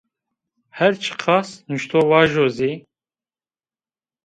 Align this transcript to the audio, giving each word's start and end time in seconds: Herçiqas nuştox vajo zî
Herçiqas 0.77 1.49
nuştox 1.69 2.05
vajo 2.09 2.45
zî 2.55 2.71